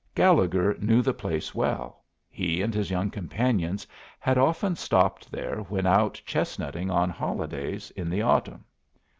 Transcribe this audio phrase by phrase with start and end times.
[0.15, 2.01] Gallegher knew the place well.
[2.27, 3.85] He and his young companions
[4.19, 8.63] had often stopped there when out chestnutting on holidays in the autumn.